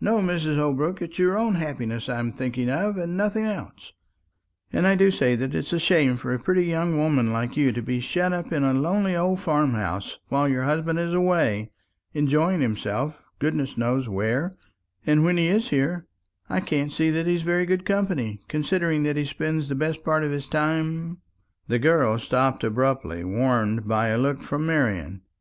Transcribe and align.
No, 0.00 0.18
Mrs. 0.18 0.56
Holbrook; 0.56 1.00
it's 1.00 1.20
your 1.20 1.38
own 1.38 1.54
happiness 1.54 2.08
I'm 2.08 2.32
thinking 2.32 2.68
of, 2.68 2.96
and 2.96 3.16
nothing 3.16 3.44
else. 3.44 3.92
And 4.72 4.88
I 4.88 4.96
do 4.96 5.08
say 5.12 5.36
that 5.36 5.54
it's 5.54 5.72
a 5.72 5.78
shame 5.78 6.16
for 6.16 6.34
a 6.34 6.38
pretty 6.40 6.66
young 6.66 6.96
woman 6.98 7.32
like 7.32 7.56
you 7.56 7.70
to 7.70 7.80
be 7.80 8.00
shut 8.00 8.32
up 8.32 8.52
in 8.52 8.64
a 8.64 8.74
lonely 8.74 9.14
old 9.14 9.38
farm 9.38 9.74
house 9.74 10.18
while 10.30 10.48
your 10.48 10.64
husband 10.64 10.98
is 10.98 11.14
away, 11.14 11.70
enjoying 12.12 12.60
himself 12.60 13.30
goodness 13.38 13.78
knows 13.78 14.08
where; 14.08 14.52
and 15.06 15.24
when 15.24 15.36
he 15.36 15.46
is 15.46 15.68
here, 15.68 16.08
I 16.48 16.58
can't 16.58 16.90
see 16.90 17.10
that 17.10 17.26
he's 17.28 17.42
very 17.42 17.64
good 17.64 17.84
company, 17.84 18.40
considering 18.48 19.04
that 19.04 19.14
he 19.14 19.24
spends 19.24 19.68
the 19.68 19.76
best 19.76 20.02
part 20.02 20.24
of 20.24 20.32
his 20.32 20.48
time" 20.48 21.18
The 21.68 21.78
girl 21.78 22.18
stopped 22.18 22.64
abruptly, 22.64 23.22
warned 23.22 23.86
by 23.86 24.08
a 24.08 24.18
look 24.18 24.42
from 24.42 24.66
Marian. 24.66 25.22